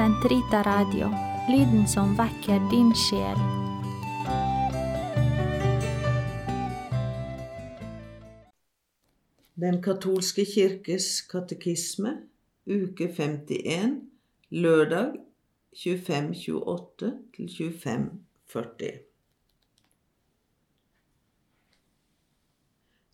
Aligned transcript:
Sentrita 0.00 0.62
Radio, 0.62 1.10
lyden 1.48 1.88
som 1.88 2.14
vekker 2.16 2.62
din 2.70 2.94
sjel. 2.96 3.36
Den 9.60 9.82
katolske 9.84 10.46
kirkes 10.48 11.10
katekisme, 11.28 12.14
uke 12.64 13.10
51, 13.12 14.00
lørdag 14.56 15.20
2528 15.76 17.12
til 17.36 17.52
2540. 17.60 18.98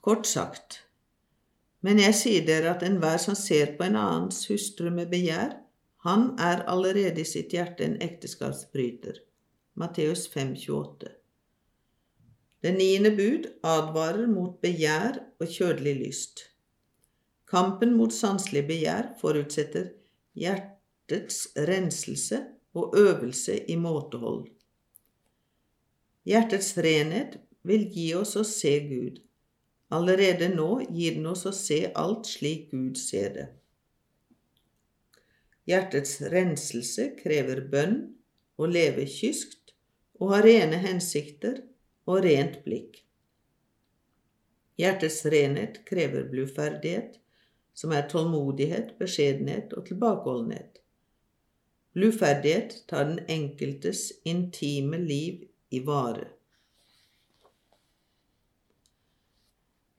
Kort 0.00 0.26
sagt, 0.32 0.86
men 1.84 2.00
jeg 2.08 2.22
sier 2.24 2.48
dere 2.48 2.72
at 2.72 2.88
enhver 2.88 3.20
som 3.20 3.36
ser 3.36 3.76
på 3.76 3.92
en 3.92 4.00
annens 4.00 4.46
hustru 4.48 4.88
med 4.88 5.12
begjær, 5.12 5.60
han 6.04 6.30
er 6.40 6.62
allerede 6.72 7.20
i 7.20 7.28
sitt 7.28 7.52
hjerte 7.52 7.84
en 7.84 7.98
ekteskapsbryter. 8.00 9.18
Matteus 9.76 10.26
5,28. 10.32 11.10
Det 12.60 12.72
niende 12.76 13.10
bud 13.16 13.48
advarer 13.64 14.28
mot 14.28 14.56
begjær 14.64 15.18
og 15.40 15.46
kjødelig 15.48 15.94
lyst. 16.00 16.42
Kampen 17.48 17.92
mot 17.98 18.12
sanselig 18.14 18.64
begjær 18.68 19.12
forutsetter 19.20 19.90
hjertets 20.38 21.46
renselse 21.68 22.42
og 22.76 22.96
øvelse 22.96 23.58
i 23.68 23.76
måtehold. 23.76 24.46
Hjertets 26.24 26.76
renhet 26.78 27.40
vil 27.66 27.88
gi 27.92 28.12
oss 28.14 28.36
å 28.40 28.44
se 28.46 28.76
Gud. 28.88 29.20
Allerede 29.90 30.48
nå 30.52 30.70
gir 30.88 31.16
den 31.16 31.26
oss 31.32 31.44
å 31.48 31.52
se 31.56 31.82
alt 31.98 32.28
slik 32.28 32.70
Gud 32.70 33.00
ser 33.00 33.32
det. 33.34 33.48
Hjertets 35.70 36.16
renselse 36.32 37.12
krever 37.20 37.60
bønn, 37.70 38.00
å 38.58 38.66
leve 38.66 39.04
kyskt, 39.06 39.76
å 40.18 40.32
ha 40.32 40.40
rene 40.42 40.80
hensikter 40.82 41.60
og 42.10 42.24
rent 42.26 42.58
blikk. 42.64 43.04
Hjertets 44.80 45.22
renhet 45.30 45.82
krever 45.86 46.26
bluferdighet, 46.32 47.20
som 47.76 47.94
er 47.94 48.08
tålmodighet, 48.10 48.96
beskjedenhet 48.98 49.76
og 49.76 49.86
tilbakeholdenhet. 49.86 50.80
Bluferdighet 51.94 52.74
tar 52.90 53.06
den 53.12 53.22
enkeltes 53.30 54.08
intime 54.24 54.98
liv 54.98 55.46
i 55.70 55.80
vare. 55.86 56.26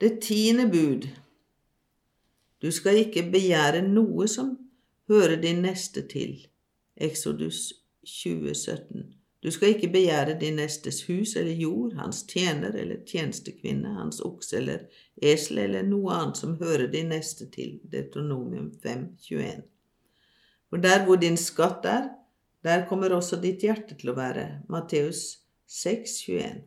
Det 0.02 0.17
tiende 0.22 0.66
bud 0.67 1.08
Du 2.61 2.72
skal 2.73 2.99
ikke 3.02 3.23
begjære 3.33 3.81
noe 3.88 4.27
som 4.30 4.52
hører 5.12 5.36
din 5.42 5.62
neste 5.66 6.06
til. 6.08 6.38
Exodus 6.95 7.73
2017. 8.08 9.12
Du 9.42 9.50
skal 9.52 9.73
ikke 9.73 9.90
begjære 9.90 10.38
din 10.40 10.59
nestes 10.62 11.02
hus 11.08 11.34
eller 11.36 11.58
jord, 11.58 11.95
hans 11.98 12.22
tjener 12.30 12.76
eller 12.78 13.02
tjenestekvinne, 13.09 13.95
hans 13.98 14.22
okse 14.22 14.59
eller 14.59 14.84
esel 15.17 15.64
eller 15.64 15.88
noe 15.88 16.14
annet 16.14 16.38
som 16.38 16.58
hører 16.59 16.92
din 16.94 17.09
neste 17.09 17.50
til. 17.50 17.80
Deutonomium 17.92 18.70
5.21. 18.86 19.64
For 20.70 20.78
der 20.78 21.06
hvor 21.06 21.17
din 21.17 21.38
skatt 21.38 21.86
er, 21.89 22.12
der 22.64 22.86
kommer 22.88 23.17
også 23.17 23.42
ditt 23.42 23.66
hjerte 23.66 23.98
til 23.98 24.14
å 24.14 24.17
være. 24.20 24.45
Matteus 24.70 25.42
6.21. 25.66 26.62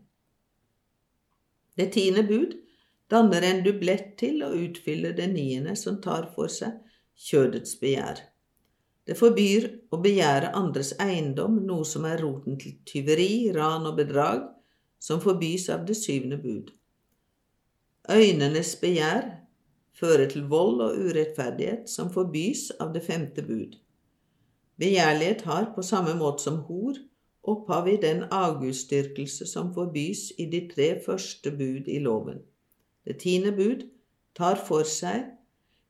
Det 1.79 1.93
tiende 1.95 2.27
bud 2.27 2.59
danner 3.11 3.47
en 3.47 3.63
dublett 3.63 4.17
til 4.19 4.43
og 4.43 4.59
utfyller 4.59 5.15
det 5.15 5.31
niende 5.31 5.79
som 5.79 6.03
tar 6.03 6.27
for 6.35 6.51
seg 6.51 6.81
kjødets 7.15 7.79
begjær. 7.79 8.34
Det 9.05 9.17
forbyr 9.19 9.67
å 9.93 10.01
begjære 10.01 10.55
andres 10.57 10.95
eiendom, 11.03 11.59
noe 11.69 11.85
som 11.85 12.07
er 12.09 12.23
roten 12.25 12.57
til 12.61 12.79
tyveri, 12.89 13.53
ran 13.53 13.85
og 13.89 13.99
bedrag, 14.01 14.47
som 14.99 15.21
forbys 15.21 15.69
av 15.75 15.85
det 15.89 15.97
syvende 15.99 16.39
bud. 16.41 16.71
Øynenes 18.09 18.73
begjær 18.81 19.27
fører 19.97 20.29
til 20.33 20.47
vold 20.49 20.81
og 20.85 20.97
urettferdighet, 21.05 21.89
som 21.89 22.09
forbys 22.13 22.71
av 22.81 22.95
det 22.97 23.05
femte 23.05 23.45
bud. 23.45 23.77
Begjærlighet 24.81 25.45
har, 25.47 25.69
på 25.77 25.85
samme 25.85 26.17
måte 26.19 26.43
som 26.43 26.63
hor, 26.69 26.97
opphav 27.45 27.89
i 27.93 27.99
den 28.01 28.25
avgudsdyrkelse 28.33 29.47
som 29.47 29.71
forbys 29.77 30.31
i 30.41 30.49
de 30.51 30.65
tre 30.73 30.95
første 31.05 31.53
bud 31.53 31.93
i 31.93 32.01
loven. 32.01 32.41
Det 33.05 33.21
tiende 33.21 33.53
bud 33.53 33.85
tar 34.35 34.57
for 34.57 34.89
seg 34.89 35.29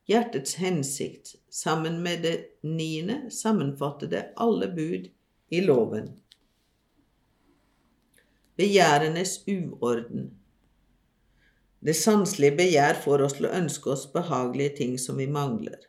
Hjertets 0.04 0.58
hensikt, 0.60 1.34
sammen 1.48 2.02
med 2.02 2.22
det 2.22 2.34
niende, 2.60 3.30
sammenfatter 3.30 4.10
det 4.12 4.24
alle 4.36 4.68
bud 4.68 5.08
i 5.48 5.60
loven. 5.64 6.10
Begjærenes 8.56 9.38
uorden. 9.48 10.28
Det 11.80 11.94
sanselige 11.96 12.56
begjær 12.58 13.00
får 13.00 13.24
oss 13.24 13.38
til 13.38 13.48
å 13.48 13.54
ønske 13.56 13.90
oss 13.94 14.04
behagelige 14.12 14.76
ting 14.82 14.94
som 15.00 15.16
vi 15.20 15.26
mangler. 15.28 15.80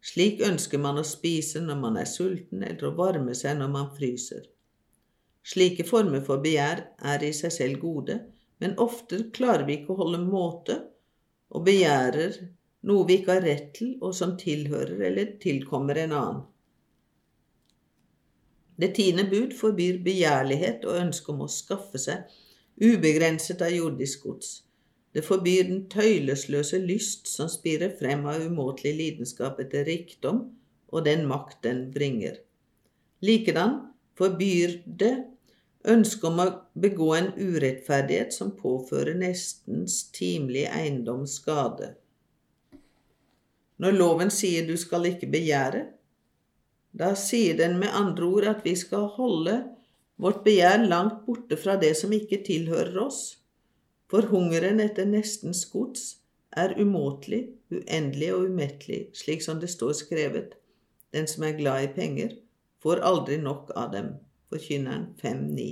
Slik 0.00 0.40
ønsker 0.46 0.80
man 0.80 1.02
å 1.02 1.04
spise 1.04 1.60
når 1.60 1.82
man 1.82 1.98
er 2.00 2.08
sulten, 2.08 2.62
eller 2.62 2.88
å 2.88 2.94
varme 2.96 3.34
seg 3.36 3.58
når 3.58 3.74
man 3.74 3.90
fryser. 3.98 4.46
Slike 5.42 5.84
former 5.88 6.22
for 6.24 6.40
begjær 6.42 6.86
er 7.12 7.26
i 7.26 7.32
seg 7.36 7.52
selv 7.58 7.82
gode, 7.82 8.20
men 8.62 8.78
ofte 8.78 9.24
klarer 9.34 9.66
vi 9.66 9.80
ikke 9.80 9.96
å 9.96 10.00
holde 10.04 10.22
måte 10.24 10.78
og 11.50 11.66
begjærer 11.66 12.38
noe 12.88 13.06
vi 13.08 13.18
ikke 13.20 13.36
har 13.36 13.44
rett 13.44 13.72
til, 13.76 13.96
og 14.00 14.14
som 14.16 14.36
tilhører 14.40 15.02
eller 15.10 15.34
tilkommer 15.42 16.00
en 16.00 16.16
annen. 16.16 16.46
Det 18.80 18.94
tiende 18.96 19.26
bud 19.28 19.52
forbyr 19.58 19.98
begjærlighet 20.04 20.86
og 20.88 21.02
ønske 21.02 21.32
om 21.34 21.42
å 21.44 21.50
skaffe 21.52 22.00
seg 22.00 22.30
ubegrenset 22.80 23.60
av 23.60 23.74
jordisk 23.74 24.24
gods. 24.24 24.52
Det 25.12 25.24
forbyr 25.26 25.66
den 25.68 25.82
tøylesløse 25.92 26.78
lyst 26.80 27.28
som 27.28 27.50
spirer 27.50 27.92
frem 27.98 28.24
av 28.30 28.40
umåtelig 28.46 28.94
lidenskap 28.96 29.60
etter 29.60 29.84
rikdom 29.84 30.46
og 30.88 31.04
den 31.04 31.26
makt 31.28 31.60
den 31.66 31.88
bringer. 31.92 32.38
Likedan 33.20 33.76
forbyr 34.16 34.78
det 34.86 35.12
ønsket 35.90 36.28
om 36.30 36.40
å 36.40 36.48
begå 36.80 37.10
en 37.18 37.32
urettferdighet 37.36 38.32
som 38.36 38.54
påfører 38.56 39.18
nestens 39.18 40.06
timelige 40.16 40.72
eiendom 40.76 41.26
skade. 41.28 41.94
Når 43.80 43.96
loven 43.96 44.30
sier 44.34 44.66
du 44.68 44.74
skal 44.76 45.08
ikke 45.08 45.30
begjære, 45.32 45.86
da 46.92 47.14
sier 47.16 47.56
den 47.56 47.78
med 47.80 47.94
andre 47.94 48.26
ord 48.26 48.48
at 48.50 48.64
vi 48.66 48.74
skal 48.76 49.06
holde 49.14 49.54
vårt 50.20 50.42
begjær 50.44 50.82
langt 50.84 51.22
borte 51.24 51.56
fra 51.56 51.78
det 51.80 51.94
som 51.96 52.12
ikke 52.12 52.42
tilhører 52.44 52.98
oss, 53.00 53.38
for 54.10 54.26
hungeren 54.28 54.82
etter 54.84 55.06
nestens 55.08 55.62
gods 55.70 56.18
er 56.50 56.74
umåtelig, 56.76 57.44
uendelig 57.70 58.32
og 58.34 58.48
umettelig, 58.50 59.04
slik 59.16 59.44
som 59.44 59.60
det 59.62 59.70
står 59.70 59.94
skrevet. 60.02 60.56
Den 61.14 61.30
som 61.30 61.46
er 61.46 61.56
glad 61.56 61.86
i 61.86 61.92
penger, 61.94 62.34
får 62.82 63.04
aldri 63.06 63.38
nok 63.40 63.70
av 63.76 63.94
dem. 63.94 64.10
Forkynneren 64.50 65.12
5.9. 65.22 65.68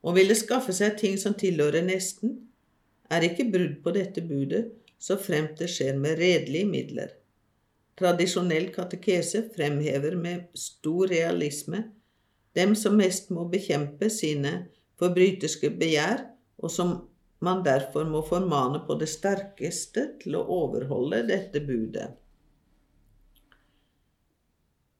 Å 0.00 0.12
ville 0.16 0.36
skaffe 0.36 0.72
seg 0.76 0.98
ting 1.00 1.16
som 1.20 1.34
tilhører 1.36 1.84
nesten, 1.84 2.36
er 3.10 3.24
ikke 3.26 3.48
brudd 3.50 3.80
på 3.84 3.92
dette 3.96 4.22
budet, 4.24 4.68
så 5.00 5.16
fremt 5.18 5.56
det 5.58 5.70
skjer 5.72 5.96
med 5.98 6.20
redelige 6.20 6.68
midler. 6.68 7.14
Tradisjonell 8.00 8.68
katekese 8.74 9.42
fremhever 9.54 10.16
med 10.16 10.46
stor 10.56 11.08
realisme 11.10 11.88
dem 12.52 12.74
som 12.76 12.96
mest 12.98 13.30
må 13.30 13.44
bekjempe 13.50 14.10
sine 14.10 14.54
forbryterske 15.00 15.70
begjær, 15.80 16.24
og 16.60 16.72
som 16.72 16.96
man 17.40 17.62
derfor 17.64 18.08
må 18.08 18.22
formane 18.26 18.82
på 18.86 18.96
det 19.00 19.08
sterkeste 19.08 20.10
til 20.20 20.36
å 20.36 20.42
overholde 20.60 21.22
dette 21.30 21.62
budet. 21.64 22.10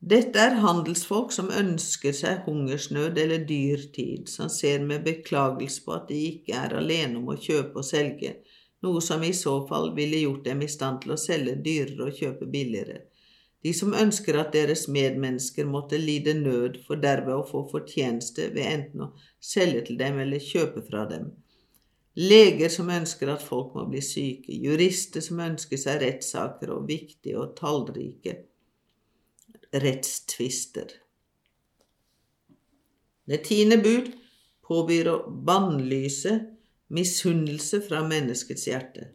Dette 0.01 0.41
er 0.41 0.63
handelsfolk 0.63 1.35
som 1.35 1.51
ønsker 1.53 2.15
seg 2.17 2.47
hungersnød 2.47 3.19
eller 3.21 3.43
dyrtid, 3.45 4.31
som 4.33 4.49
ser 4.49 4.81
med 4.81 5.05
beklagelse 5.05 5.85
på 5.85 5.93
at 5.99 6.07
de 6.09 6.21
ikke 6.31 6.57
er 6.57 6.79
alene 6.79 7.19
om 7.21 7.29
å 7.29 7.37
kjøpe 7.37 7.83
og 7.83 7.85
selge, 7.85 8.39
noe 8.85 9.01
som 9.05 9.23
i 9.25 9.33
så 9.37 9.55
fall 9.69 9.93
ville 9.97 10.23
gjort 10.23 10.45
dem 10.45 10.63
i 10.65 10.69
stand 10.69 11.03
til 11.03 11.15
å 11.15 11.21
selge 11.21 11.57
dyrere 11.65 12.09
og 12.09 12.17
kjøpe 12.17 12.49
billigere. 12.51 13.03
De 13.61 13.75
som 13.77 13.93
ønsker 13.93 14.39
at 14.41 14.55
deres 14.57 14.87
medmennesker 14.89 15.69
måtte 15.69 15.99
lide 16.01 16.33
nød 16.39 16.79
for 16.87 17.01
derved 17.01 17.35
å 17.35 17.47
få 17.49 17.67
fortjeneste 17.69 18.49
ved 18.55 18.65
enten 18.65 19.05
å 19.05 19.11
selge 19.37 19.85
til 19.91 20.01
dem 20.01 20.21
eller 20.23 20.41
kjøpe 20.41 20.85
fra 20.87 21.05
dem. 21.11 21.29
Leger 22.21 22.73
som 22.73 22.89
ønsker 22.91 23.29
at 23.31 23.45
folk 23.45 23.77
må 23.77 23.85
bli 23.91 24.01
syke, 24.03 24.53
jurister 24.53 25.23
som 25.23 25.43
ønsker 25.45 25.79
seg 25.79 26.01
rettssaker 26.03 26.73
og 26.75 26.89
viktige 26.89 27.37
og 27.39 27.53
tallrike 27.61 28.39
rettstvister. 29.71 30.89
Det 33.31 33.45
tiende 33.47 33.79
bud 33.79 34.09
påbyr 34.67 35.13
å 35.13 35.19
bannlyse 35.47 36.33
misunnelse 36.91 37.81
fra 37.87 38.03
menneskets 38.07 38.67
hjerte. 38.69 39.09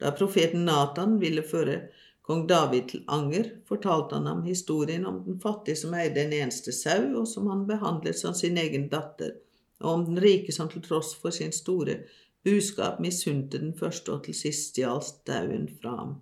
Da 0.00 0.12
profeten 0.14 0.64
Natan 0.64 1.16
ville 1.20 1.42
føre 1.42 1.78
kong 2.26 2.46
David 2.50 2.88
til 2.90 3.04
anger, 3.06 3.48
fortalte 3.68 4.18
han 4.18 4.26
ham 4.26 4.42
historien 4.46 5.06
om 5.06 5.22
den 5.24 5.40
fattige 5.40 5.78
som 5.78 5.94
eide 5.94 6.24
en 6.24 6.34
eneste 6.34 6.74
sau, 6.74 7.12
og 7.20 7.28
som 7.30 7.46
han 7.50 7.66
behandlet 7.68 8.18
som 8.18 8.34
sin 8.34 8.58
egen 8.58 8.88
datter, 8.92 9.36
og 9.80 9.92
om 9.92 10.04
den 10.08 10.20
rike 10.22 10.54
som 10.54 10.70
til 10.72 10.82
tross 10.82 11.14
for 11.20 11.34
sin 11.34 11.54
store 11.54 12.00
buskap 12.46 13.00
misunte 13.02 13.58
den 13.62 13.74
første 13.78 14.12
og 14.14 14.24
til 14.26 14.34
sist 14.34 14.72
stjal 14.72 15.02
stauen 15.04 15.68
fra 15.80 15.96
ham. 16.00 16.12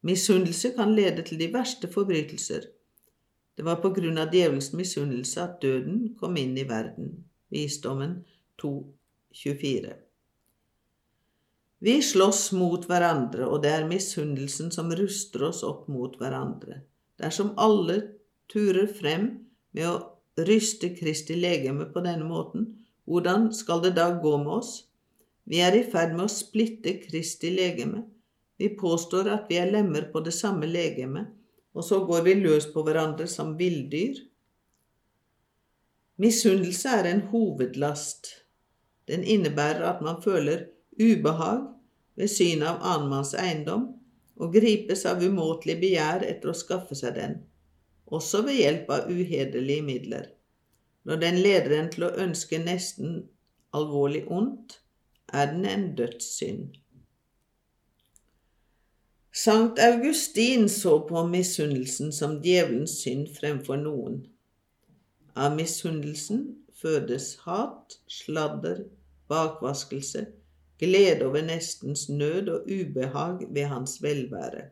Misunnelse 0.00 0.72
kan 0.76 0.94
lede 0.94 1.24
til 1.26 1.40
de 1.40 1.52
verste 1.52 1.88
forbrytelser. 1.92 2.68
Det 3.56 3.64
var 3.66 3.80
på 3.82 3.90
grunn 3.96 4.20
av 4.22 4.30
djevelens 4.32 4.70
misunnelse 4.72 5.42
at 5.42 5.56
døden 5.62 6.14
kom 6.20 6.36
inn 6.38 6.54
i 6.56 6.68
verden. 6.68 7.24
Visdommen 7.50 8.20
2.24. 8.62 10.07
Vi 11.78 12.00
slåss 12.02 12.52
mot 12.58 12.88
hverandre, 12.90 13.46
og 13.46 13.62
det 13.62 13.70
er 13.70 13.86
misunnelsen 13.86 14.72
som 14.74 14.90
ruster 14.98 15.44
oss 15.46 15.62
opp 15.66 15.86
mot 15.92 16.16
hverandre. 16.18 16.80
Dersom 17.22 17.52
alle 17.58 18.00
turer 18.50 18.88
frem 18.90 19.28
med 19.76 19.86
å 19.86 19.94
ryste 20.48 20.90
Kristi 20.96 21.36
legeme 21.38 21.86
på 21.92 22.02
denne 22.02 22.26
måten, 22.26 22.66
hvordan 23.06 23.52
skal 23.54 23.82
det 23.84 23.94
da 23.98 24.10
gå 24.22 24.34
med 24.42 24.58
oss? 24.58 24.72
Vi 25.48 25.62
er 25.64 25.76
i 25.78 25.84
ferd 25.86 26.16
med 26.16 26.26
å 26.26 26.32
splitte 26.32 26.96
Kristi 27.04 27.52
legeme. 27.54 28.02
Vi 28.58 28.72
påstår 28.76 29.30
at 29.32 29.46
vi 29.48 29.60
er 29.60 29.70
lemmer 29.70 30.08
på 30.12 30.20
det 30.26 30.34
samme 30.34 30.66
legeme, 30.66 31.28
og 31.78 31.86
så 31.86 32.00
går 32.04 32.24
vi 32.26 32.34
løs 32.40 32.66
på 32.74 32.82
hverandre 32.82 33.28
som 33.30 33.54
villdyr. 33.58 34.18
Misunnelse 36.18 36.90
er 36.98 37.06
en 37.12 37.22
hovedlast. 37.30 38.32
Den 39.06 39.22
innebærer 39.22 39.86
at 39.92 40.02
man 40.02 40.18
føler 40.24 40.66
ubehag 40.98 41.66
ved 42.18 42.30
synet 42.32 42.68
av 42.68 42.82
annenmanns 42.82 43.34
eiendom 43.38 43.86
og 44.38 44.54
gripes 44.54 45.04
av 45.06 45.22
umåtelig 45.22 45.78
begjær 45.82 46.24
etter 46.26 46.52
å 46.52 46.56
skaffe 46.56 46.98
seg 46.98 47.16
den, 47.18 47.38
også 48.06 48.42
ved 48.46 48.58
hjelp 48.60 48.90
av 48.94 49.08
uhederlige 49.10 49.86
midler. 49.86 50.26
Når 51.08 51.22
den 51.22 51.40
leder 51.44 51.74
en 51.78 51.90
til 51.92 52.08
å 52.08 52.14
ønske 52.20 52.60
nesten 52.62 53.22
alvorlig 53.76 54.24
ondt, 54.32 54.80
er 55.32 55.50
den 55.52 55.66
en 55.68 55.88
dødssynd. 55.98 56.78
Sankt 59.38 59.78
Augustin 59.78 60.68
så 60.72 60.96
på 61.06 61.22
misunnelsen 61.30 62.10
som 62.12 62.38
djevelens 62.42 62.96
synd 63.04 63.28
fremfor 63.36 63.78
noen. 63.78 64.22
Av 65.38 65.54
misunnelsen 65.54 66.40
fødes 66.74 67.36
hat, 67.44 68.00
sladder, 68.10 68.82
bakvaskelse, 69.30 70.24
glede 70.78 71.26
over 71.26 71.42
nestens 71.42 72.08
nød 72.08 72.48
og 72.54 72.68
ubehag 72.70 73.46
ved 73.50 73.70
hans 73.72 73.98
velvære. 74.02 74.68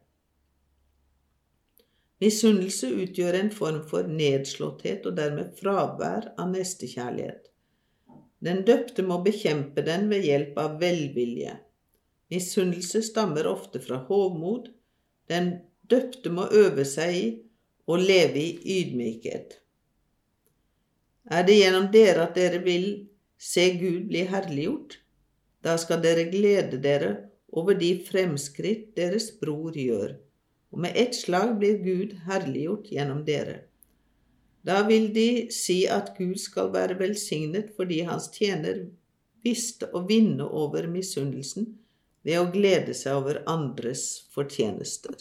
Misunnelse 2.21 2.95
utgjør 2.97 3.37
en 3.37 3.51
form 3.53 3.83
for 3.91 4.09
nedslåtthet 4.09 5.05
og 5.07 5.19
dermed 5.19 5.53
fravær 5.59 6.31
av 6.41 6.49
nestekjærlighet. 6.55 7.51
Den 8.41 8.63
døpte 8.69 9.05
må 9.05 9.19
bekjempe 9.25 9.85
den 9.85 10.09
ved 10.13 10.25
hjelp 10.25 10.57
av 10.61 10.79
velvilje. 10.81 11.59
Misunnelse 12.33 13.03
stammer 13.05 13.49
ofte 13.51 13.81
fra 13.85 14.01
hovmod. 14.09 14.71
Den 15.29 15.53
døpte 15.91 16.33
må 16.33 16.49
øve 16.53 16.85
seg 16.89 17.17
i 17.17 17.27
å 17.87 17.99
leve 18.01 18.43
i 18.43 18.81
ydmykhet. 18.81 19.59
Er 21.31 21.47
det 21.47 21.59
gjennom 21.59 21.91
dere 21.93 22.27
at 22.29 22.39
dere 22.39 22.63
vil 22.63 22.89
se 23.39 23.69
Gud 23.81 24.07
bli 24.11 24.25
herliggjort? 24.31 25.01
Da 25.67 25.75
skal 25.83 25.99
dere 26.05 26.29
glede 26.31 26.79
dere 26.79 27.13
over 27.51 27.75
de 27.75 27.91
fremskritt 28.07 28.93
deres 28.99 29.33
bror 29.41 29.75
gjør, 29.75 30.13
og 30.71 30.83
med 30.85 30.99
ett 30.99 31.17
slag 31.19 31.57
blir 31.59 31.81
Gud 31.83 32.13
herliggjort 32.29 32.93
gjennom 32.93 33.25
dere. 33.27 33.65
Da 34.67 34.81
vil 34.87 35.09
de 35.15 35.47
si 35.55 35.85
at 35.91 36.13
Gud 36.19 36.39
skal 36.43 36.73
være 36.75 36.99
velsignet 37.01 37.73
fordi 37.77 38.01
hans 38.07 38.29
tjener 38.35 38.85
visste 39.47 39.91
å 39.95 40.03
vinne 40.09 40.47
over 40.47 40.89
misunnelsen 40.91 41.69
ved 42.27 42.41
å 42.41 42.49
glede 42.51 42.95
seg 42.99 43.21
over 43.21 43.43
andres 43.51 44.27
fortjenester. 44.35 45.15